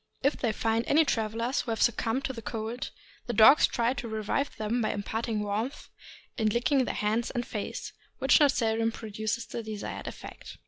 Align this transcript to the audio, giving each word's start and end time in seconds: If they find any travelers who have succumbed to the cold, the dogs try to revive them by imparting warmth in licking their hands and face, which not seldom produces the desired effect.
If 0.23 0.35
they 0.35 0.51
find 0.51 0.83
any 0.87 1.05
travelers 1.05 1.61
who 1.61 1.69
have 1.69 1.79
succumbed 1.83 2.25
to 2.25 2.33
the 2.33 2.41
cold, 2.41 2.89
the 3.27 3.33
dogs 3.33 3.67
try 3.67 3.93
to 3.93 4.07
revive 4.07 4.57
them 4.57 4.81
by 4.81 4.93
imparting 4.93 5.41
warmth 5.43 5.89
in 6.39 6.49
licking 6.49 6.85
their 6.85 6.95
hands 6.95 7.29
and 7.29 7.45
face, 7.45 7.93
which 8.17 8.39
not 8.39 8.51
seldom 8.51 8.91
produces 8.91 9.45
the 9.45 9.61
desired 9.61 10.07
effect. 10.07 10.57